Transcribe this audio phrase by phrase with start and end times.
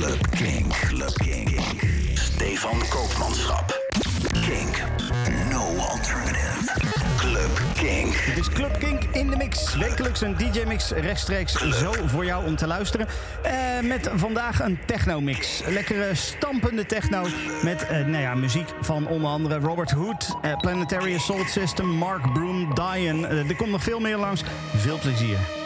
[0.00, 0.72] Club Kink.
[0.72, 1.60] Club Kink.
[2.14, 3.80] Stefan Koopmanschap.
[4.32, 4.82] Kink.
[5.50, 6.72] No alternative.
[7.16, 8.14] Club Kink.
[8.14, 9.74] Het is Club Kink in de mix.
[9.76, 13.06] Wekelijks een DJ-mix rechtstreeks zo voor jou om te luisteren.
[13.42, 13.52] Eh,
[13.82, 15.62] met vandaag een techno-mix.
[15.66, 17.26] Lekkere stampende techno
[17.62, 22.32] met eh, nou ja, muziek van onder andere Robert Hood, eh, Planetary Assault System, Mark
[22.32, 23.26] Broom, Diane.
[23.26, 24.42] Eh, er komt nog veel meer langs.
[24.76, 25.59] Veel plezier.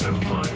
[0.00, 0.49] Senpai.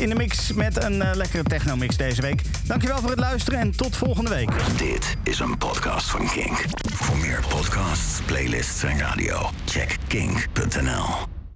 [0.00, 2.42] In de mix met een uh, lekkere techno-mix deze week.
[2.64, 4.50] Dankjewel voor het luisteren en tot volgende week.
[4.78, 6.64] Dit is een podcast van Kink.
[6.92, 11.29] Voor meer podcasts, playlists en radio, check kink.nl.